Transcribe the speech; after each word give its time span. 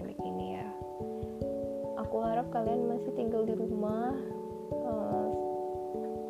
dari 0.00 0.14
pandemi 0.14 0.26
ini 0.26 0.46
ya. 0.58 0.68
Aku 2.02 2.16
harap 2.22 2.50
kalian 2.50 2.90
masih 2.90 3.10
tinggal 3.14 3.46
di 3.46 3.54
rumah 3.54 4.14
uh, 4.70 5.28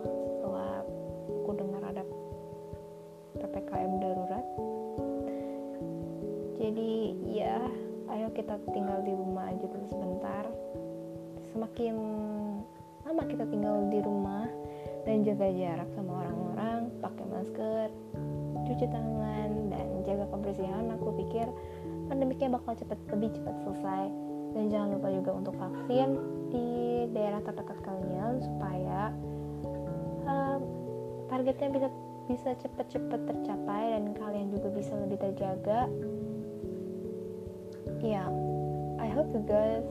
setelah 0.05 0.85
aku 1.43 1.51
dengar 1.57 1.83
ada 1.89 2.03
ppkm 3.41 3.93
darurat. 4.01 4.47
Jadi 6.61 6.93
ya 7.29 7.59
ayo 8.13 8.29
kita 8.37 8.61
tinggal 8.73 9.01
di 9.03 9.13
rumah 9.13 9.49
aja 9.49 9.65
dulu 9.65 9.87
sebentar. 9.89 10.45
Semakin 11.53 11.95
lama 13.05 13.23
kita 13.29 13.45
tinggal 13.49 13.89
di 13.89 14.01
rumah 14.01 14.49
dan 15.05 15.21
jaga 15.25 15.49
jarak 15.53 15.89
sama 15.93 16.25
orang-orang 16.25 16.89
pakai 17.05 17.25
masker 17.29 17.89
cuci 18.65 18.87
tangan 18.89 19.51
dan 19.69 19.87
jaga 20.09 20.25
kebersihan 20.33 20.89
aku 20.97 21.13
pikir 21.21 21.47
pandemiknya 22.15 22.55
bakal 22.55 22.79
cepat 22.79 22.99
lebih 23.11 23.35
cepat 23.35 23.55
selesai. 23.67 24.05
Dan 24.55 24.71
jangan 24.71 24.89
lupa 24.95 25.09
juga 25.11 25.31
untuk 25.35 25.55
vaksin 25.59 26.09
di 26.55 26.67
daerah 27.11 27.43
terdekat 27.43 27.79
kalian 27.83 28.39
supaya 28.39 29.11
um, 30.31 30.61
targetnya 31.27 31.69
bisa 31.75 31.89
bisa 32.25 32.51
cepat-cepat 32.63 33.21
tercapai 33.27 33.99
dan 33.99 34.15
kalian 34.15 34.49
juga 34.55 34.71
bisa 34.71 34.95
lebih 34.95 35.19
terjaga. 35.19 35.91
Ya 37.99 38.23
yeah, 38.23 38.29
I 39.03 39.11
hope 39.11 39.35
you 39.35 39.43
guys 39.43 39.85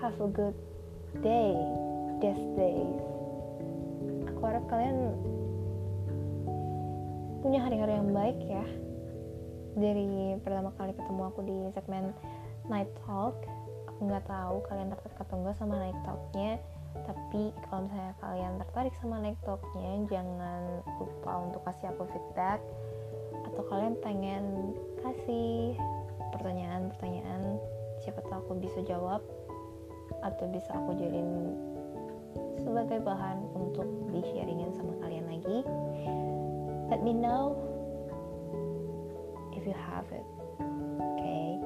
have 0.00 0.16
a 0.16 0.30
good 0.32 0.56
day 1.20 1.52
these 2.22 2.46
days 2.58 2.98
aku 4.38 4.40
harap 4.46 4.64
kalian 4.70 5.18
punya 7.42 7.58
hari-hari 7.62 7.98
yang 7.98 8.10
baik 8.14 8.38
ya 8.46 8.62
dari 9.78 10.34
pertama 10.42 10.74
kali 10.74 10.90
ketemu 10.90 11.22
aku 11.30 11.40
di 11.46 11.58
segmen 11.70 12.10
Night 12.66 12.90
Talk 13.06 13.38
aku 13.86 14.00
nggak 14.10 14.26
tahu 14.26 14.62
kalian 14.66 14.90
tertarik 14.90 15.18
atau 15.22 15.34
enggak 15.38 15.56
sama 15.58 15.74
Night 15.78 15.98
Talknya 16.02 16.58
tapi 17.06 17.54
kalau 17.70 17.86
misalnya 17.86 18.14
kalian 18.18 18.52
tertarik 18.58 18.94
sama 18.98 19.16
Night 19.22 19.38
Talknya 19.46 20.02
jangan 20.10 20.82
lupa 20.98 21.32
untuk 21.46 21.62
kasih 21.62 21.94
aku 21.94 22.10
feedback 22.10 22.58
atau 23.46 23.62
kalian 23.70 23.94
pengen 24.02 24.74
kasih 25.06 25.78
pertanyaan-pertanyaan 26.34 27.62
siapa 28.02 28.18
tahu 28.26 28.38
aku 28.50 28.52
bisa 28.58 28.82
jawab 28.82 29.22
atau 30.26 30.44
bisa 30.50 30.74
aku 30.74 30.98
jadiin 30.98 31.54
sebagai 32.58 32.98
bahan 33.06 33.38
untuk 33.54 33.86
di 34.10 34.20
sharingin 34.26 34.74
sama 34.74 34.90
kalian 34.98 35.26
lagi. 35.30 35.62
Let 36.90 37.04
me 37.06 37.14
know 37.14 37.67
you 39.68 39.76
have 39.76 40.08
it. 40.08 40.24
Okay? 41.20 41.60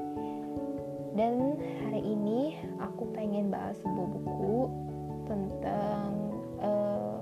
dan 1.13 1.61
hari 1.61 2.01
ini 2.01 2.57
aku 2.81 3.05
pengen 3.13 3.53
bahas 3.53 3.77
sebuah 3.85 4.09
buku 4.17 4.59
tentang 5.29 6.11
uh, 6.65 7.21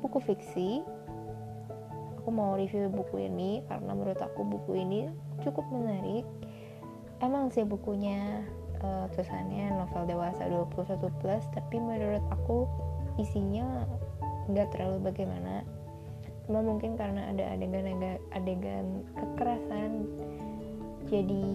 buku 0.00 0.18
fiksi. 0.24 0.80
Aku 2.24 2.34
mau 2.34 2.58
review 2.58 2.90
buku 2.90 3.28
ini 3.30 3.62
karena 3.70 3.92
menurut 3.94 4.18
aku 4.18 4.42
buku 4.42 4.82
ini 4.82 5.06
cukup 5.44 5.62
menarik. 5.70 6.26
Emang 7.22 7.52
sih 7.52 7.62
bukunya 7.62 8.42
uh, 8.80 9.06
tulisannya 9.12 9.76
novel 9.76 10.08
dewasa 10.08 10.48
21 10.48 11.20
plus 11.22 11.44
tapi 11.54 11.76
menurut 11.78 12.24
aku 12.32 12.66
isinya 13.20 13.86
nggak 14.48 14.74
terlalu 14.74 15.12
bagaimana 15.12 15.64
cuma 16.46 16.62
mungkin 16.62 16.94
karena 16.94 17.26
ada 17.34 17.44
adegan 17.58 18.16
adegan 18.30 18.86
kekerasan 19.18 20.06
jadi 21.10 21.46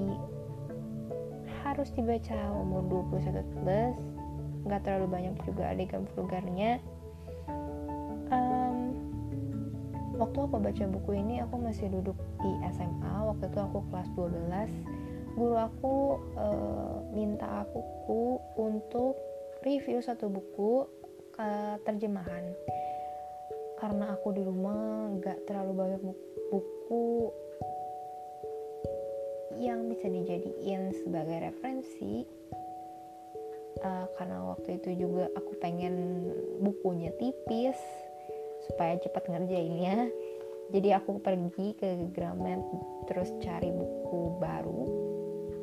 harus 1.63 1.89
dibaca 1.95 2.39
umur 2.51 3.07
21 3.11 3.63
plus 3.63 3.95
nggak 4.61 4.81
terlalu 4.85 5.07
banyak 5.09 5.35
juga 5.41 5.73
adegan 5.73 6.05
vulgarnya. 6.13 6.77
Um, 8.31 8.93
waktu 10.21 10.37
aku 10.37 10.55
baca 10.61 10.83
buku 10.85 11.11
ini 11.17 11.41
aku 11.41 11.55
masih 11.57 11.89
duduk 11.89 12.15
di 12.39 12.51
SMA 12.77 13.13
waktu 13.25 13.49
itu 13.49 13.59
aku 13.59 13.79
kelas 13.89 14.07
12 14.13 15.35
guru 15.35 15.55
aku 15.57 15.95
uh, 16.37 17.01
minta 17.11 17.65
aku 17.65 18.37
untuk 18.59 19.17
review 19.65 19.97
satu 19.97 20.29
buku 20.29 20.85
uh, 21.41 21.75
terjemahan 21.83 22.53
karena 23.81 24.13
aku 24.13 24.29
di 24.37 24.45
rumah 24.45 25.09
nggak 25.17 25.49
terlalu 25.49 25.73
banyak 25.73 26.01
buku 26.53 27.33
yang 29.57 29.89
bisa 29.89 30.05
dijadiin 30.05 30.93
sebagai 31.01 31.49
referensi 31.49 32.21
uh, 33.81 34.05
karena 34.21 34.53
waktu 34.53 34.77
itu 34.77 35.09
juga 35.09 35.33
aku 35.33 35.57
pengen 35.57 36.29
bukunya 36.61 37.09
tipis 37.17 37.77
supaya 38.69 39.01
cepat 39.01 39.25
ngerjainnya. 39.25 40.07
Jadi 40.73 40.95
aku 40.95 41.19
pergi 41.19 41.75
ke 41.75 42.13
Gramet 42.15 42.61
terus 43.09 43.27
cari 43.43 43.73
buku 43.73 44.39
baru 44.39 44.83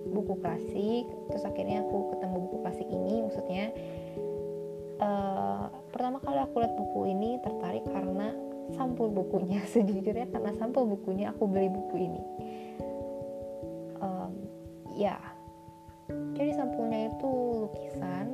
buku 0.08 0.40
klasik 0.40 1.04
terus 1.28 1.44
akhirnya 1.48 1.80
aku 1.86 2.12
ketemu 2.12 2.36
buku 2.44 2.56
klasik 2.66 2.88
ini. 2.90 3.24
Maksudnya 3.24 3.64
uh, 4.98 5.70
pertama 5.90 6.18
kali 6.22 6.38
aku 6.42 6.54
lihat 6.62 6.74
buku 6.74 7.00
ini 7.10 7.38
tertarik 7.42 7.84
karena 7.88 8.34
sampul 8.74 9.08
bukunya. 9.08 9.62
Sejujurnya 9.72 10.28
karena 10.28 10.52
sampul 10.58 10.84
bukunya 10.84 11.32
aku 11.32 11.48
beli 11.48 11.70
buku 11.70 11.96
ini. 11.96 12.22
Um, 14.02 14.32
ya. 14.94 15.18
Jadi 16.08 16.56
sampulnya 16.56 17.12
itu 17.12 17.30
lukisan 17.68 18.32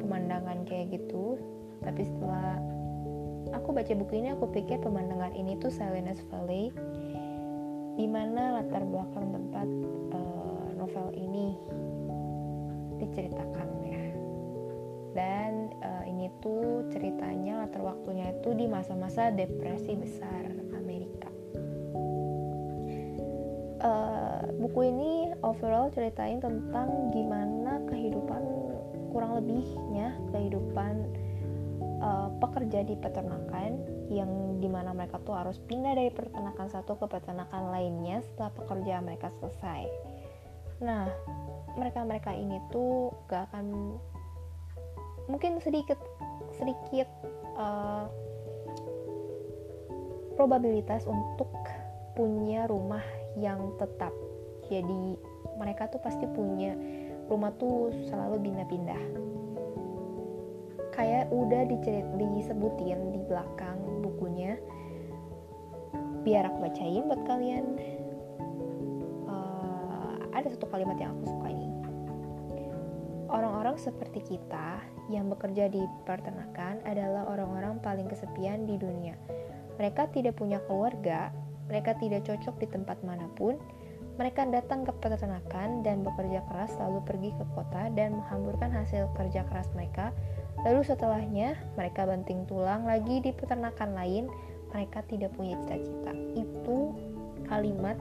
pemandangan 0.00 0.64
kayak 0.64 0.96
gitu. 0.96 1.36
Tapi 1.84 2.02
setelah 2.06 2.56
aku 3.52 3.72
baca 3.72 3.92
buku 3.92 4.12
ini 4.18 4.28
aku 4.32 4.48
pikir 4.50 4.80
pemandangan 4.80 5.32
ini 5.36 5.56
tuh 5.60 5.72
Salinas 5.72 6.20
Valley 6.32 6.72
di 7.98 8.06
mana 8.06 8.62
latar 8.62 8.86
belakang 8.86 9.34
tempat 9.34 9.68
uh, 10.14 10.66
novel 10.78 11.10
ini 11.18 11.58
diceritakan 13.02 13.77
dan 15.16 15.72
uh, 15.80 16.04
ini 16.04 16.28
tuh 16.44 16.84
ceritanya 16.92 17.64
latar 17.64 17.84
waktunya 17.84 18.32
itu 18.32 18.52
di 18.52 18.66
masa-masa 18.68 19.32
depresi 19.32 19.96
besar 19.96 20.42
Amerika. 20.76 21.30
Uh, 23.78 24.42
buku 24.58 24.90
ini 24.90 25.12
overall 25.46 25.88
ceritain 25.94 26.42
tentang 26.42 27.14
gimana 27.14 27.78
kehidupan 27.86 28.42
kurang 29.14 29.38
lebihnya 29.40 30.12
kehidupan 30.34 31.08
uh, 32.02 32.28
pekerja 32.42 32.84
di 32.84 32.94
peternakan 32.98 33.78
yang 34.08 34.58
di 34.58 34.68
mana 34.68 34.96
mereka 34.96 35.20
tuh 35.22 35.36
harus 35.36 35.60
pindah 35.68 35.94
dari 35.94 36.10
peternakan 36.10 36.68
satu 36.68 36.96
ke 36.96 37.06
peternakan 37.06 37.70
lainnya 37.70 38.24
setelah 38.24 38.52
pekerjaan 38.56 39.04
mereka 39.04 39.28
selesai. 39.38 39.84
Nah, 40.78 41.10
mereka-mereka 41.76 42.32
ini 42.34 42.58
tuh 42.70 43.12
gak 43.26 43.50
akan 43.52 43.98
mungkin 45.28 45.60
sedikit 45.60 46.00
sedikit 46.56 47.06
uh, 47.54 48.08
probabilitas 50.34 51.04
untuk 51.04 51.52
punya 52.16 52.66
rumah 52.66 53.04
yang 53.38 53.76
tetap. 53.78 54.10
Jadi 54.66 55.14
mereka 55.60 55.86
tuh 55.86 56.02
pasti 56.02 56.26
punya 56.34 56.74
rumah 57.30 57.54
tuh 57.60 57.94
selalu 58.10 58.42
pindah-pindah. 58.42 59.02
Kayak 60.90 61.30
udah 61.30 61.62
dicerit 61.70 62.08
disebutin 62.18 63.14
di 63.14 63.20
belakang 63.22 63.78
bukunya 64.02 64.58
biar 66.26 66.50
aku 66.50 66.58
bacain 66.66 67.06
buat 67.06 67.22
kalian. 67.22 67.66
Uh, 69.30 70.18
ada 70.34 70.48
satu 70.50 70.66
kalimat 70.66 70.98
yang 70.98 71.14
aku 71.14 71.30
suka 71.30 71.48
ini 71.54 71.68
Orang-orang 73.28 73.76
seperti 73.76 74.24
kita 74.24 74.80
yang 75.08 75.32
bekerja 75.32 75.72
di 75.72 75.80
peternakan 76.04 76.84
adalah 76.84 77.28
orang-orang 77.32 77.80
paling 77.80 78.06
kesepian 78.08 78.68
di 78.68 78.76
dunia. 78.76 79.16
Mereka 79.80 80.12
tidak 80.12 80.36
punya 80.36 80.60
keluarga, 80.68 81.32
mereka 81.68 81.96
tidak 81.96 82.24
cocok 82.24 82.54
di 82.60 82.66
tempat 82.68 83.00
mana 83.04 83.28
pun. 83.36 83.56
Mereka 84.18 84.50
datang 84.50 84.82
ke 84.82 84.90
peternakan 84.98 85.86
dan 85.86 86.02
bekerja 86.02 86.42
keras 86.50 86.74
lalu 86.82 86.98
pergi 87.06 87.30
ke 87.38 87.44
kota 87.54 87.86
dan 87.94 88.18
menghamburkan 88.18 88.66
hasil 88.74 89.06
kerja 89.14 89.46
keras 89.46 89.70
mereka. 89.78 90.10
Lalu 90.66 90.82
setelahnya 90.82 91.54
mereka 91.78 92.02
banting 92.02 92.42
tulang 92.50 92.82
lagi 92.82 93.22
di 93.22 93.30
peternakan 93.30 93.94
lain. 93.94 94.26
Mereka 94.74 95.06
tidak 95.06 95.30
punya 95.38 95.54
cita-cita. 95.62 96.12
Itu 96.34 96.98
kalimat 97.46 97.94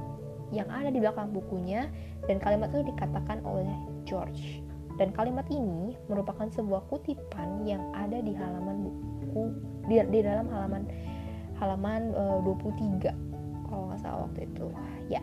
yang 0.50 0.66
ada 0.74 0.90
di 0.90 0.98
belakang 0.98 1.30
bukunya 1.30 1.86
dan 2.26 2.42
kalimat 2.42 2.74
itu 2.74 2.88
dikatakan 2.90 3.44
oleh 3.46 3.70
George. 4.08 4.67
Dan 4.98 5.14
kalimat 5.14 5.46
ini 5.54 5.94
merupakan 6.10 6.50
sebuah 6.50 6.90
kutipan 6.90 7.64
yang 7.70 7.82
ada 7.94 8.18
di 8.18 8.34
halaman 8.34 8.82
buku 8.82 9.44
di, 9.86 10.02
di 10.10 10.20
dalam 10.26 10.50
halaman 10.50 10.90
halaman 11.62 12.14
uh, 12.18 12.42
23 12.42 13.70
kalau 13.70 13.94
nggak 13.94 14.02
salah 14.02 14.26
waktu 14.26 14.50
itu. 14.50 14.68
Ya 15.10 15.22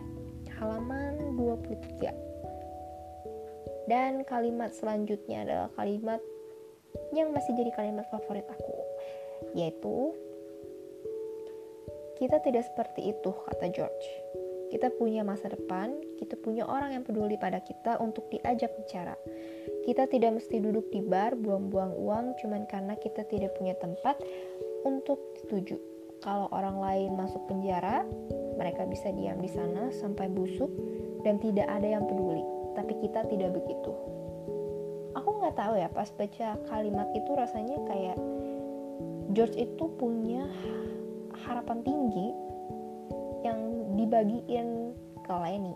halaman 0.59 1.35
23 1.35 2.25
dan 3.85 4.25
kalimat 4.25 4.73
selanjutnya 4.73 5.45
adalah 5.45 5.69
kalimat 5.75 6.21
yang 7.11 7.35
masih 7.35 7.53
jadi 7.53 7.71
kalimat 7.75 8.07
favorit 8.09 8.47
aku 8.47 8.75
yaitu 9.53 10.15
kita 12.15 12.39
tidak 12.39 12.63
seperti 12.63 13.11
itu 13.11 13.31
kata 13.35 13.67
George 13.75 14.07
kita 14.73 14.89
punya 14.97 15.21
masa 15.21 15.51
depan, 15.51 15.93
kita 16.17 16.35
punya 16.41 16.65
orang 16.65 16.97
yang 16.97 17.03
peduli 17.05 17.37
pada 17.37 17.61
kita 17.61 18.01
untuk 18.01 18.25
diajak 18.33 18.73
bicara. 18.79 19.13
Kita 19.85 20.09
tidak 20.09 20.41
mesti 20.41 20.57
duduk 20.57 20.89
di 20.89 21.05
bar, 21.05 21.37
buang-buang 21.37 21.93
uang 21.93 22.25
cuman 22.41 22.65
karena 22.65 22.97
kita 22.97 23.21
tidak 23.29 23.53
punya 23.57 23.77
tempat 23.77 24.17
untuk 24.85 25.21
dituju. 25.41 25.77
Kalau 26.25 26.49
orang 26.49 26.81
lain 26.81 27.11
masuk 27.13 27.45
penjara, 27.45 28.01
mereka 28.57 28.87
bisa 28.89 29.13
diam 29.13 29.37
di 29.37 29.51
sana 29.51 29.93
sampai 29.93 30.25
busuk 30.31 30.71
dan 31.21 31.37
tidak 31.37 31.69
ada 31.69 31.85
yang 31.85 32.05
peduli. 32.09 32.41
Tapi 32.73 32.93
kita 33.05 33.29
tidak 33.29 33.53
begitu. 33.53 33.93
Aku 35.15 35.29
nggak 35.39 35.55
tahu 35.55 35.79
ya 35.79 35.87
pas 35.93 36.09
baca 36.11 36.59
kalimat 36.67 37.07
itu 37.15 37.31
rasanya 37.37 37.77
kayak 37.87 38.17
George 39.31 39.55
itu 39.55 39.85
punya 39.95 40.49
harapan 41.45 41.83
tinggi 41.83 42.44
dibagiin 43.95 44.93
ke 45.23 45.33
Lenny 45.33 45.75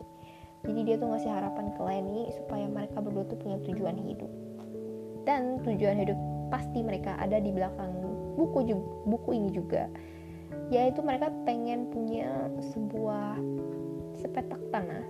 jadi 0.68 0.80
dia 0.84 0.96
tuh 1.00 1.08
ngasih 1.16 1.32
harapan 1.32 1.72
ke 1.72 1.82
Lenny 1.82 2.22
supaya 2.36 2.66
mereka 2.68 3.00
berdua 3.00 3.24
tuh 3.32 3.40
punya 3.40 3.58
tujuan 3.64 3.96
hidup. 3.96 4.32
Dan 5.24 5.64
tujuan 5.64 6.04
hidup 6.04 6.20
pasti 6.52 6.84
mereka 6.84 7.16
ada 7.16 7.40
di 7.40 7.54
belakang 7.54 7.96
buku 8.36 8.76
buku 9.08 9.30
ini 9.40 9.50
juga. 9.56 9.88
Yaitu 10.68 11.00
mereka 11.00 11.32
pengen 11.48 11.88
punya 11.94 12.52
sebuah 12.76 13.40
sepetak 14.20 14.60
tanah 14.76 15.06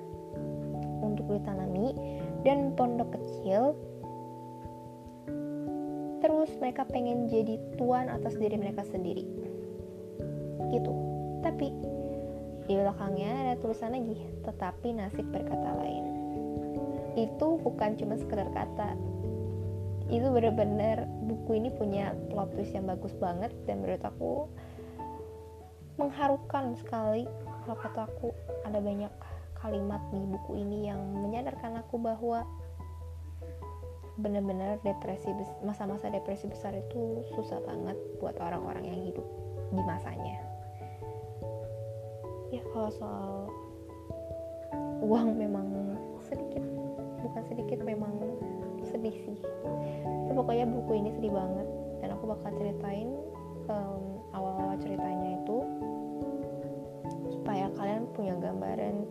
untuk 1.02 1.26
ditanami 1.34 1.98
dan 2.46 2.78
pondok 2.78 3.10
kecil. 3.18 3.74
Terus 6.20 6.52
mereka 6.62 6.86
pengen 6.86 7.26
jadi 7.32 7.58
tuan 7.80 8.12
atas 8.12 8.38
diri 8.38 8.54
mereka 8.60 8.86
sendiri. 8.86 9.26
Gitu. 10.70 10.94
Tapi 11.42 11.72
di 12.70 12.78
belakangnya 12.78 13.50
ada 13.50 13.54
tulisan 13.58 13.98
lagi, 13.98 14.22
tetapi 14.46 14.94
nasib 14.94 15.26
berkata 15.34 15.74
lain. 15.82 16.06
Itu 17.18 17.58
bukan 17.66 17.98
cuma 17.98 18.14
sekedar 18.14 18.46
kata. 18.54 18.94
Itu 20.06 20.30
benar-benar 20.30 21.10
buku 21.26 21.58
ini 21.58 21.74
punya 21.74 22.14
plot 22.30 22.54
twist 22.54 22.78
yang 22.78 22.86
bagus 22.86 23.18
banget 23.18 23.50
dan 23.66 23.82
menurut 23.82 24.06
aku 24.06 24.46
mengharukan 25.98 26.78
sekali 26.78 27.26
kalau 27.66 27.78
kata 27.82 28.02
aku 28.06 28.30
ada 28.70 28.78
banyak 28.78 29.12
kalimat 29.58 30.00
di 30.14 30.22
buku 30.30 30.62
ini 30.62 30.94
yang 30.94 31.02
menyadarkan 31.26 31.82
aku 31.82 31.98
bahwa 31.98 32.46
benar-benar 34.22 34.78
depresi 34.86 35.34
masa-masa 35.66 36.08
depresi 36.14 36.48
besar 36.48 36.72
itu 36.78 37.24
susah 37.36 37.60
banget 37.66 37.98
buat 38.22 38.38
orang-orang 38.40 38.88
yang 38.88 39.00
hidup 39.12 39.26
di 39.76 39.82
masanya 39.84 40.49
ya 42.60 42.64
kalau 42.76 42.90
soal 42.92 43.32
uang 45.00 45.40
memang 45.40 45.68
sedikit. 46.28 46.64
Bukan 47.24 47.44
sedikit 47.48 47.80
memang 47.84 48.20
sedih 48.84 49.16
sih. 49.16 49.40
Tapi 50.04 50.34
pokoknya 50.36 50.68
buku 50.68 50.92
ini 51.00 51.10
sedih 51.16 51.32
banget. 51.32 51.68
Dan 52.04 52.16
aku 52.16 52.32
bakal 52.32 52.52
ceritain 52.56 53.12
um, 53.68 54.04
awal-awal 54.36 54.76
ceritanya 54.80 55.40
itu 55.40 55.58
supaya 57.32 57.72
kalian 57.76 58.08
punya 58.16 58.36
gambaran 58.40 59.08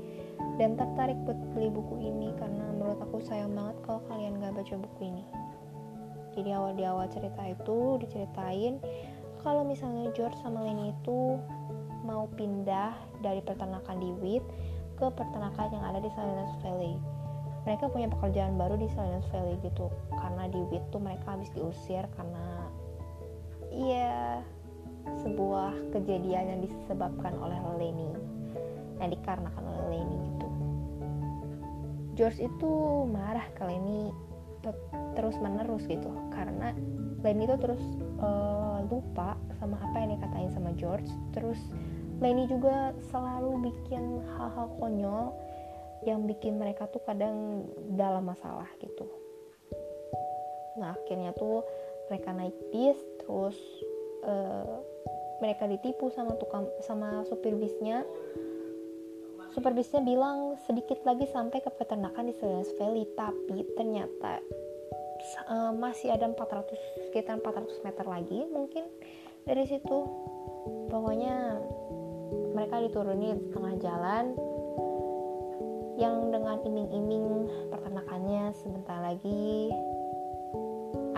dan 0.56 0.76
tertarik 0.76 1.16
buat 1.24 1.36
beli 1.56 1.68
buku 1.72 2.00
ini. 2.00 2.32
Karena 2.36 2.64
menurut 2.76 3.00
aku 3.00 3.20
sayang 3.24 3.52
banget 3.56 3.76
kalau 3.84 4.00
kalian 4.08 4.40
gak 4.40 4.56
baca 4.56 4.74
buku 4.76 5.00
ini. 5.08 5.24
Jadi 6.36 6.54
awal 6.54 6.72
di 6.78 6.84
awal 6.86 7.10
cerita 7.10 7.42
itu 7.48 7.98
diceritain 7.98 8.78
kalau 9.42 9.66
misalnya 9.66 10.10
George 10.14 10.38
sama 10.38 10.62
Lenny 10.62 10.94
itu 10.94 11.38
mau 12.08 12.24
pindah 12.32 12.96
dari 13.20 13.44
peternakan 13.44 14.00
di 14.00 14.10
Wheat 14.24 14.44
ke 14.96 15.06
peternakan 15.12 15.68
yang 15.68 15.84
ada 15.84 16.00
di 16.00 16.08
Salinas 16.16 16.48
Valley. 16.64 16.96
Mereka 17.68 17.92
punya 17.92 18.08
pekerjaan 18.08 18.56
baru 18.56 18.80
di 18.80 18.88
Salinas 18.96 19.28
Valley 19.28 19.60
gitu, 19.60 19.92
karena 20.16 20.48
di 20.48 20.60
Wheat 20.72 20.88
tuh 20.88 21.04
mereka 21.04 21.36
habis 21.36 21.52
diusir 21.52 22.08
karena 22.16 22.72
iya 23.68 24.40
sebuah 25.20 25.92
kejadian 25.92 26.56
yang 26.56 26.60
disebabkan 26.64 27.36
oleh 27.36 27.60
Lenny, 27.76 28.08
yang 29.04 29.12
dikarenakan 29.12 29.64
oleh 29.68 29.84
Lenny 29.92 30.16
gitu. 30.32 30.48
George 32.16 32.40
itu 32.40 32.72
marah 33.06 33.46
ke 33.52 33.62
Lenny 33.68 34.10
terus 35.14 35.38
menerus 35.38 35.86
gitu 35.86 36.10
karena 36.34 36.74
Lenny 37.22 37.46
itu 37.46 37.56
terus 37.62 37.82
uh, 38.18 38.82
lupa 38.90 39.38
sama 39.62 39.78
apa 39.78 39.96
yang 40.02 40.18
dikatain 40.18 40.50
sama 40.50 40.70
George 40.74 41.06
terus 41.30 41.58
Lenny 42.18 42.50
juga 42.50 42.90
selalu 43.14 43.70
bikin 43.70 44.26
hal-hal 44.34 44.66
konyol 44.82 45.30
yang 46.02 46.26
bikin 46.26 46.58
mereka 46.58 46.90
tuh 46.90 47.02
kadang 47.06 47.66
dalam 47.94 48.26
masalah 48.26 48.66
gitu. 48.82 49.06
Nah 50.78 50.94
akhirnya 50.94 51.34
tuh 51.34 51.62
mereka 52.10 52.34
naik 52.34 52.54
bis 52.74 52.98
terus 53.22 53.58
uh, 54.26 54.82
mereka 55.38 55.70
ditipu 55.70 56.10
sama 56.10 56.34
tukang 56.38 56.66
sama 56.82 57.22
supir 57.26 57.54
bisnya. 57.54 58.02
Supir 59.54 59.74
bisnya 59.74 60.02
bilang 60.02 60.58
sedikit 60.66 61.02
lagi 61.06 61.26
sampai 61.30 61.62
ke 61.62 61.70
peternakan 61.70 62.30
di 62.30 62.34
Silence 62.38 62.74
Valley 62.78 63.06
tapi 63.14 63.62
ternyata 63.74 64.42
uh, 65.50 65.70
masih 65.74 66.14
ada 66.14 66.26
400 66.30 67.10
sekitar 67.10 67.38
400 67.42 67.86
meter 67.86 68.06
lagi 68.06 68.38
mungkin 68.50 68.86
dari 69.46 69.64
situ. 69.66 69.98
Pokoknya 70.88 71.58
mereka 72.52 72.82
dituruni 72.82 73.36
di 73.36 73.46
tengah 73.52 73.74
jalan 73.80 74.24
yang 75.98 76.30
dengan 76.30 76.62
iming-iming 76.62 77.26
pertanakannya 77.74 78.54
sebentar 78.54 79.02
lagi 79.02 79.74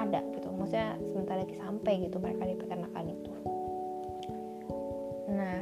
ada 0.01 0.25
gitu. 0.33 0.49
Maksudnya 0.57 0.97
sebentar 1.13 1.37
lagi 1.37 1.55
sampai 1.61 1.93
gitu 2.09 2.17
mereka 2.17 2.43
di 2.49 2.57
peternakan 2.57 3.05
itu. 3.13 3.33
Nah 5.31 5.61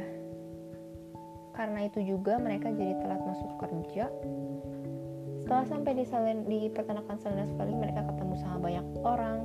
karena 1.59 1.79
itu 1.91 1.99
juga 2.07 2.39
mereka 2.39 2.71
jadi 2.71 2.95
telat 3.03 3.19
masuk 3.19 3.51
kerja. 3.59 4.07
Setelah 5.43 5.65
sampai 5.67 5.91
di 5.99 6.05
di 6.47 6.59
peternakan 6.71 7.17
Salinas 7.19 7.51
Valley 7.59 7.75
mereka 7.75 8.07
ketemu 8.07 8.33
sama 8.39 8.57
banyak 8.63 8.85
orang 9.03 9.43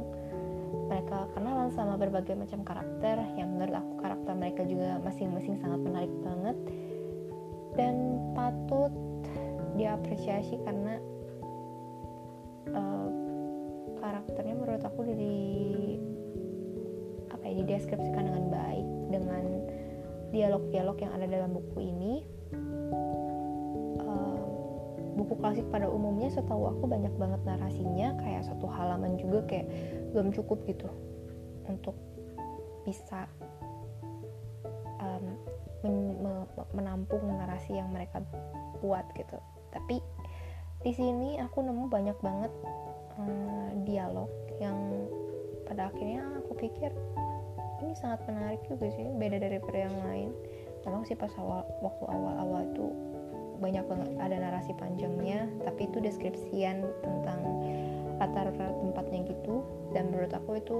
mereka 0.86 1.26
kenalan 1.32 1.70
sama 1.72 1.96
berbagai 1.96 2.36
macam 2.36 2.60
karakter 2.62 3.16
yang 3.36 3.56
menurut 3.56 3.74
aku 3.80 3.92
karakter 4.00 4.32
mereka 4.36 4.62
juga 4.68 5.00
masing-masing 5.00 5.56
sangat 5.60 5.80
menarik 5.80 6.12
banget. 6.20 6.56
Dan 7.74 7.94
patut 8.38 8.92
diapresiasi 9.74 10.54
karena 10.62 10.94
uh, 12.70 13.08
karakternya 13.98 14.54
menurut 14.54 14.82
aku 14.86 15.00
di 15.10 15.38
apa 17.34 17.44
ya 17.50 17.54
dideskripsikan 17.64 18.30
dengan 18.30 18.46
baik 18.52 18.86
dengan 19.10 19.44
dialog-dialog 20.30 20.96
yang 21.02 21.12
ada 21.14 21.26
dalam 21.26 21.50
buku 21.54 21.78
ini 21.82 22.33
buku 25.24 25.40
klasik 25.40 25.64
pada 25.72 25.88
umumnya 25.88 26.28
setahu 26.28 26.68
aku 26.68 26.84
banyak 26.84 27.10
banget 27.16 27.40
narasinya 27.48 28.12
kayak 28.20 28.44
satu 28.44 28.68
halaman 28.68 29.16
juga 29.16 29.40
kayak 29.48 29.66
belum 30.12 30.36
cukup 30.36 30.60
gitu 30.68 30.92
untuk 31.64 31.96
bisa 32.84 33.24
um, 35.00 35.24
men 35.80 35.96
menampung 36.76 37.24
narasi 37.24 37.80
yang 37.80 37.88
mereka 37.88 38.20
buat 38.84 39.08
gitu. 39.16 39.40
Tapi 39.72 40.04
di 40.84 40.92
sini 40.92 41.40
aku 41.40 41.64
nemu 41.64 41.88
banyak 41.88 42.18
banget 42.20 42.52
um, 43.16 43.84
dialog 43.88 44.28
yang 44.60 44.76
pada 45.64 45.88
akhirnya 45.88 46.28
aku 46.44 46.52
pikir 46.60 46.92
ini 47.80 47.96
sangat 47.96 48.20
menarik 48.28 48.60
juga 48.68 48.92
sih 48.92 49.08
beda 49.16 49.40
daripada 49.40 49.88
yang 49.88 49.96
lain. 50.04 50.30
Memang 50.84 51.08
sih 51.08 51.16
pas 51.16 51.32
awal 51.40 51.64
waktu 51.80 52.04
awal-awal 52.04 52.60
itu 52.68 52.86
banyak 53.64 53.84
banget 53.88 54.10
ada 54.20 54.36
narasi 54.36 54.76
panjangnya 54.76 55.48
tapi 55.64 55.88
itu 55.88 55.96
deskripsian 56.04 56.84
tentang 57.00 57.40
latar 58.20 58.52
tempatnya 58.52 59.32
gitu. 59.32 59.64
Dan 59.96 60.12
menurut 60.12 60.32
aku 60.36 60.60
itu 60.60 60.78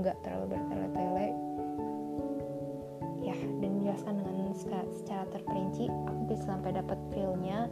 nggak 0.00 0.16
terlalu 0.22 0.56
bertele-tele. 0.56 1.28
Ya 3.22 3.36
dan 3.58 3.70
dijelaskan 3.80 4.14
dengan 4.22 4.54
secara 4.54 5.24
terperinci 5.34 5.88
aku 5.88 6.22
bisa 6.30 6.44
sampai 6.46 6.70
dapat 6.74 6.98
feelnya 7.10 7.66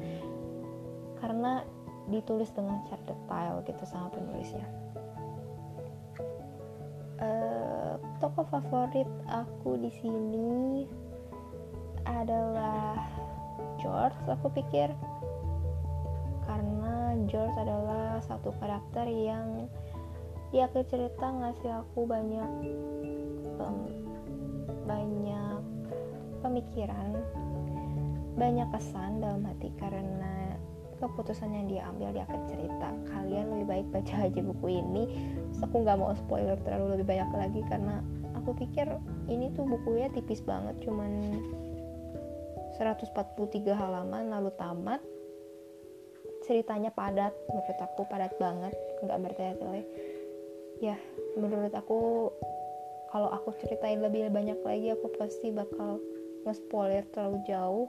karena 1.20 1.62
ditulis 2.08 2.50
dengan 2.56 2.82
cara 2.88 3.02
detail 3.06 3.54
gitu 3.68 3.82
sama 3.86 4.10
penulisnya. 4.10 4.66
Uh, 7.20 8.00
tokoh 8.16 8.48
favorit 8.48 9.08
aku 9.28 9.76
di 9.76 9.92
sini 10.00 10.88
adalah 12.08 12.96
George 13.80 14.16
aku 14.28 14.48
pikir. 14.52 14.92
Karena 16.44 17.16
George 17.26 17.56
adalah 17.56 18.20
satu 18.22 18.52
karakter 18.60 19.08
yang 19.08 19.66
di 20.50 20.58
akhir 20.60 20.86
cerita 20.90 21.30
ngasih 21.30 21.70
aku 21.86 22.04
banyak 22.04 22.50
um, 23.62 23.86
banyak 24.84 25.62
pemikiran 26.42 27.14
banyak 28.34 28.66
kesan 28.72 29.20
dalam 29.20 29.44
hati 29.46 29.70
karena 29.78 30.56
keputusan 31.00 31.48
yang 31.52 31.66
dia 31.68 31.82
ambil 31.88 32.12
di 32.12 32.20
akhir 32.20 32.40
cerita. 32.48 32.88
Kalian 33.08 33.52
lebih 33.52 33.66
baik 33.68 33.86
baca 33.88 34.14
aja 34.28 34.40
buku 34.40 34.66
ini. 34.68 35.04
Terus 35.48 35.60
aku 35.64 35.84
nggak 35.84 35.96
mau 35.96 36.12
spoiler 36.12 36.56
terlalu 36.60 37.00
lebih 37.00 37.06
banyak 37.08 37.30
lagi 37.36 37.60
karena 37.68 38.04
aku 38.36 38.56
pikir 38.56 38.88
ini 39.28 39.52
tuh 39.52 39.68
bukunya 39.68 40.08
tipis 40.12 40.40
banget 40.44 40.76
cuman 40.84 41.40
143 42.80 43.76
halaman 43.76 44.32
lalu 44.32 44.48
tamat. 44.56 45.04
Ceritanya 46.48 46.88
padat 46.88 47.36
menurut 47.52 47.78
aku 47.84 48.08
padat 48.08 48.32
banget 48.40 48.72
nggak 49.04 49.20
bertele-tele 49.20 49.84
ya. 50.80 50.96
Menurut 51.36 51.76
aku 51.76 52.32
kalau 53.12 53.28
aku 53.28 53.52
ceritain 53.60 54.00
lebih 54.00 54.32
banyak 54.32 54.56
lagi 54.64 54.96
aku 54.96 55.12
pasti 55.20 55.52
bakal 55.52 56.00
nge-spoiler 56.48 57.04
terlalu 57.12 57.44
jauh. 57.44 57.86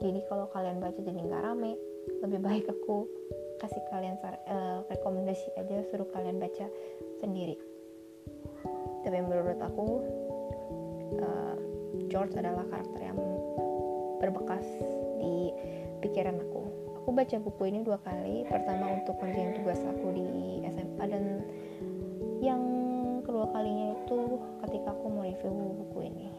Jadi 0.00 0.24
kalau 0.32 0.48
kalian 0.56 0.80
baca 0.80 0.96
jadi 0.96 1.20
nggak 1.20 1.44
rame 1.44 1.76
lebih 2.24 2.40
baik 2.40 2.64
aku 2.68 3.08
kasih 3.60 3.80
kalian 3.92 4.16
uh, 4.48 4.84
rekomendasi 4.88 5.46
aja 5.60 5.84
suruh 5.92 6.08
kalian 6.16 6.40
baca 6.40 6.66
sendiri. 7.20 7.60
Tapi 9.04 9.20
menurut 9.20 9.60
aku 9.60 9.86
uh, 11.20 11.56
George 12.08 12.34
adalah 12.40 12.64
karakter 12.72 13.00
yang 13.12 13.18
berbekas 14.24 14.64
di 15.20 15.52
pikiran 16.00 16.40
aku. 16.40 16.62
Aku 17.04 17.12
baca 17.12 17.36
buku 17.36 17.62
ini 17.68 17.84
dua 17.84 18.00
kali. 18.00 18.48
Pertama 18.48 18.96
untuk 18.96 19.20
ngerjain 19.20 19.60
tugas 19.60 19.80
aku 19.84 20.16
di 20.16 20.28
SMA 20.64 21.04
dan 21.04 21.24
yang 22.40 22.62
kedua 23.20 23.52
kalinya 23.52 23.92
itu 23.92 24.40
ketika 24.64 24.96
aku 24.96 25.04
mau 25.12 25.24
review 25.28 25.52
buku 25.52 25.98
ini. 26.08 26.30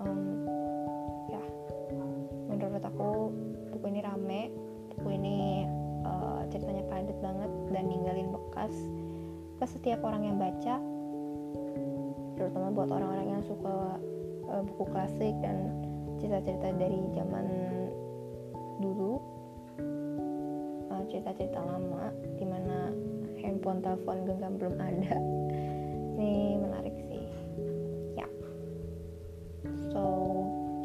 Um, 0.00 0.48
ya 1.28 1.42
menurut 2.48 2.80
aku 2.80 3.08
buku 3.76 3.84
ini 3.92 4.00
rame. 4.00 4.42
Buku 4.96 5.08
ini 5.12 5.68
uh, 6.08 6.48
ceritanya 6.48 6.84
padat 6.88 7.18
banget 7.20 7.50
dan 7.76 7.84
ninggalin 7.92 8.32
bekas 8.32 8.72
ke 9.60 9.64
setiap 9.68 10.00
orang 10.00 10.24
yang 10.24 10.36
baca 10.40 10.80
terutama 12.42 12.74
buat 12.74 12.90
orang-orang 12.90 13.38
yang 13.38 13.42
suka 13.44 14.00
uh, 14.50 14.62
buku 14.66 14.84
klasik 14.90 15.34
dan 15.44 15.81
cerita-cerita 16.22 16.70
dari 16.78 17.02
zaman 17.18 17.46
dulu. 18.78 19.18
Uh, 20.86 21.02
cerita-cerita 21.10 21.58
lama 21.58 22.14
di 22.38 22.46
mana 22.46 22.94
handphone 23.42 23.82
telepon 23.82 24.22
genggam 24.22 24.54
belum 24.54 24.78
ada. 24.78 25.18
Ini 26.14 26.62
menarik 26.62 26.94
sih. 27.10 27.26
Ya. 28.14 28.28
So 29.90 30.02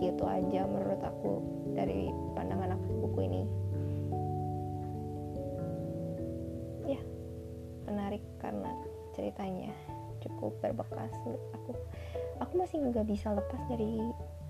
gitu 0.01 0.25
aja 0.25 0.65
menurut 0.65 1.01
aku 1.06 1.46
dari 1.77 2.10
pandangan 2.34 2.74
aku 2.74 2.89
buku 3.06 3.20
ini. 3.29 3.44
Ya 6.89 7.01
menarik 7.86 8.25
karena 8.41 8.74
ceritanya 9.13 9.70
cukup 10.25 10.58
berbekas 10.65 11.13
aku. 11.53 11.77
Aku 12.41 12.53
masih 12.58 12.82
nggak 12.89 13.06
bisa 13.06 13.38
lepas 13.38 13.62
dari 13.70 14.01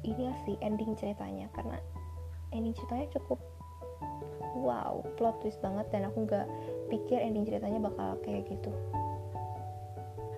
ini 0.06 0.30
sih 0.46 0.56
ending 0.62 0.94
ceritanya 1.00 1.50
karena 1.56 1.78
ending 2.54 2.76
ceritanya 2.78 3.08
cukup 3.18 3.40
wow 4.58 5.02
plot 5.16 5.38
twist 5.42 5.62
banget 5.62 5.86
dan 5.94 6.10
aku 6.10 6.26
nggak 6.26 6.48
pikir 6.90 7.22
ending 7.22 7.46
ceritanya 7.46 7.78
bakal 7.82 8.18
kayak 8.26 8.46
gitu. 8.50 8.74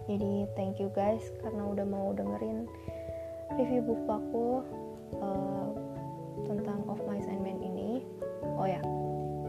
Jadi 0.10 0.50
thank 0.58 0.82
you 0.82 0.90
guys 0.92 1.22
karena 1.46 1.64
udah 1.70 1.86
mau 1.86 2.10
dengerin 2.18 2.66
review 3.58 3.82
buku 3.86 4.10
aku 4.10 4.48
uh, 5.22 5.70
tentang 6.50 6.82
Of 6.90 7.02
My 7.06 7.22
Sandman 7.22 7.62
ini. 7.62 8.02
Oh 8.58 8.66
ya 8.66 8.82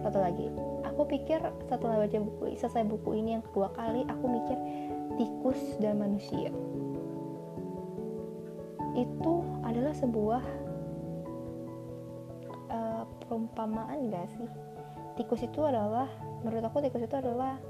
satu 0.04 0.20
lagi. 0.20 0.52
Aku 0.84 1.08
pikir 1.08 1.40
setelah 1.68 2.04
baca 2.04 2.18
buku 2.20 2.56
selesai 2.60 2.84
buku 2.84 3.24
ini 3.24 3.40
yang 3.40 3.44
kedua 3.44 3.72
kali 3.72 4.04
aku 4.04 4.24
mikir 4.28 4.58
tikus 5.16 5.60
dan 5.80 5.96
manusia 5.96 6.52
itu 8.99 9.32
adalah 9.62 9.94
sebuah 9.94 10.42
perumpamaan 13.30 14.11
gak 14.11 14.26
sih? 14.35 14.50
Tikus 15.14 15.47
itu 15.47 15.62
adalah 15.62 16.11
menurut 16.42 16.66
aku 16.66 16.82
tikus 16.82 17.06
itu 17.06 17.14
adalah 17.14 17.62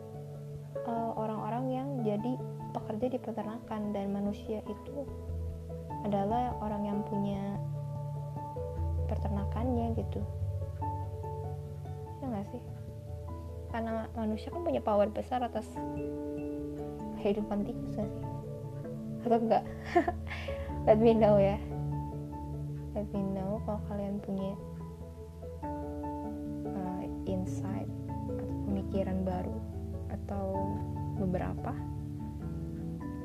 uh, 0.89 1.13
orang-orang 1.21 1.65
uh, 1.69 1.73
yang 1.77 1.89
jadi 2.01 2.33
pekerja 2.73 3.07
di 3.13 3.19
peternakan 3.21 3.93
dan 3.93 4.09
manusia 4.09 4.65
itu 4.65 5.05
adalah 6.09 6.57
orang 6.65 6.89
yang 6.89 6.99
punya 7.05 7.61
peternakannya 9.05 10.01
gitu. 10.01 10.25
Ya 12.25 12.27
gak 12.33 12.49
sih? 12.57 12.63
Karena 13.69 14.09
manusia 14.17 14.49
kan 14.49 14.65
punya 14.65 14.81
power 14.81 15.13
besar 15.13 15.45
atas 15.45 15.69
kehidupan 17.21 17.69
tikus 17.69 18.01
gak 18.01 18.09
sih? 18.09 18.25
Atau 19.29 19.37
enggak 19.45 19.69
let 20.85 20.99
me 21.01 21.13
know 21.13 21.37
ya. 21.37 21.59
Let 22.97 23.07
me 23.13 23.23
know 23.35 23.63
kalau 23.65 23.81
kalian 23.89 24.19
punya 24.25 24.55
insight 27.31 27.89
atau 28.11 28.47
pemikiran 28.67 29.23
baru 29.23 29.57
atau 30.11 30.45
beberapa 31.23 31.73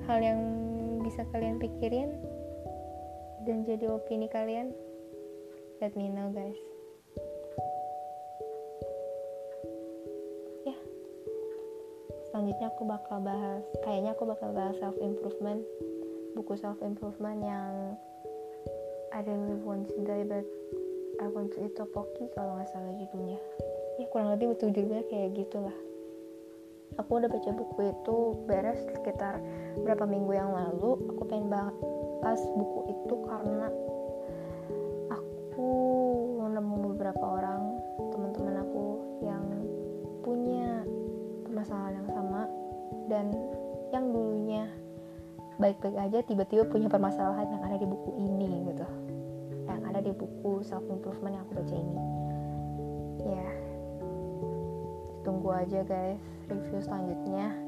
hal 0.05 0.19
yang 0.21 0.41
bisa 1.01 1.25
kalian 1.33 1.57
pikirin 1.57 2.13
dan 3.45 3.65
jadi 3.65 3.89
opini 3.89 4.29
kalian 4.29 4.73
let 5.81 5.93
me 5.97 6.09
know 6.09 6.29
guys. 6.33 6.57
Ya. 10.65 10.77
Selanjutnya 12.29 12.67
aku 12.73 12.83
bakal 12.85 13.21
bahas 13.21 13.65
kayaknya 13.85 14.13
aku 14.13 14.23
bakal 14.29 14.49
bahas 14.53 14.77
self 14.81 14.97
improvement 15.01 15.61
buku 16.35 16.59
self 16.59 16.77
improvement 16.83 17.39
yang 17.39 17.95
I 19.15 19.23
really 19.23 19.55
want 19.63 19.87
to 19.87 20.03
die 20.03 20.27
but 20.27 20.43
I 21.23 21.31
want 21.31 21.55
to 21.55 21.63
eat 21.63 21.79
topoki 21.79 22.27
kalau 22.35 22.59
nggak 22.59 22.67
salah 22.75 22.91
judulnya. 22.99 23.39
Ya 23.95 24.05
kurang 24.11 24.35
lebih 24.35 24.51
betul 24.51 24.75
judulnya 24.75 25.07
kayak 25.07 25.31
gitulah. 25.39 25.77
Aku 26.99 27.23
udah 27.23 27.31
baca 27.31 27.49
buku 27.55 27.79
itu 27.87 28.17
beres 28.43 28.83
sekitar 28.91 29.39
berapa 29.87 30.03
minggu 30.03 30.35
yang 30.35 30.51
lalu. 30.51 30.99
Aku 31.15 31.23
pengen 31.23 31.47
pas 32.19 32.39
buku 32.51 32.79
itu 32.91 33.15
karena 33.23 33.67
aku 35.15 35.71
nemu 36.51 36.75
beberapa 36.91 37.23
orang 37.23 37.79
teman-teman 38.11 38.55
aku 38.59 38.85
yang 39.23 39.43
punya 40.19 40.83
permasalahan 41.47 42.03
yang 42.03 42.09
sama 42.11 42.41
dan 43.07 43.31
yang 43.95 44.11
dulunya 44.11 44.67
baik-baik 45.57 45.97
aja 45.97 46.19
tiba-tiba 46.23 46.67
punya 46.67 46.91
permasalahan 46.91 47.47
yang 47.47 47.63
ada 47.63 47.77
di 47.79 47.87
buku 47.87 48.11
ini 48.19 48.51
gitu. 48.69 48.87
Yang 49.65 49.81
ada 49.89 49.99
di 50.03 50.11
buku 50.13 50.51
self 50.61 50.85
improvement 50.91 51.39
yang 51.39 51.43
aku 51.47 51.53
baca 51.57 51.75
ini. 51.75 51.97
Ya. 53.25 53.47
Tunggu 55.25 55.49
aja 55.49 55.81
guys 55.81 56.21
review 56.45 56.77
selanjutnya 56.77 57.64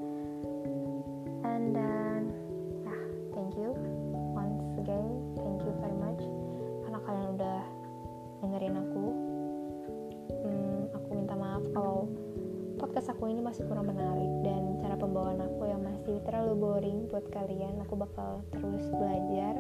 podcast 12.78 13.10
aku 13.10 13.26
ini 13.34 13.42
masih 13.42 13.66
kurang 13.66 13.90
menarik 13.90 14.30
dan 14.46 14.78
cara 14.78 14.94
pembawaan 14.94 15.42
aku 15.42 15.66
yang 15.66 15.82
masih 15.82 16.22
terlalu 16.30 16.54
boring 16.62 17.10
buat 17.10 17.26
kalian 17.34 17.82
aku 17.82 17.98
bakal 17.98 18.46
terus 18.54 18.86
belajar. 18.94 19.58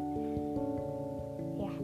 Ya. 1.57 1.65
Yeah. 1.65 1.77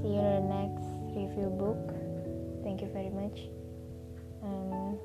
see 0.00 0.14
you 0.14 0.22
in 0.22 0.46
the 0.46 0.46
next 0.46 0.86
review 1.10 1.50
book. 1.58 1.82
Thank 2.62 2.86
you 2.86 2.90
very 2.94 3.10
much. 3.10 3.50
And 4.46 4.96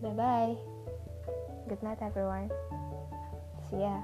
bye 0.00 0.16
bye 0.16 0.56
good 1.68 1.82
night 1.84 2.00
everyone. 2.00 2.48
See 3.68 3.84
ya 3.84 4.00